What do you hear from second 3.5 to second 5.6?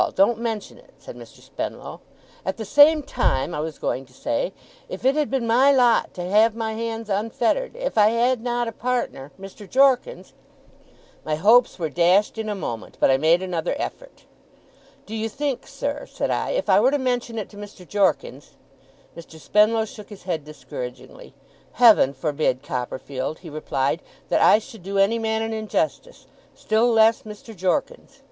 I was going to say, if it had been